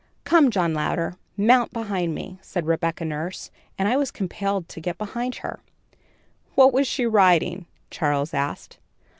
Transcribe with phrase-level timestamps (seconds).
[0.23, 4.97] "'Come, John Louder, mount behind me,' said Rebecca Nurse, and I was compelled to get
[4.97, 5.59] behind her."
[6.55, 8.79] "What was she riding?" Charles asked.